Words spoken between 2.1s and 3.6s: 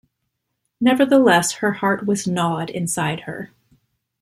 gnawed inside her.